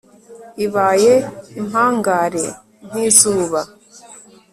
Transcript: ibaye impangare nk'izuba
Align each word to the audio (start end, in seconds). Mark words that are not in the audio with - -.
ibaye 0.65 1.13
impangare 1.59 2.45
nk'izuba 2.87 3.61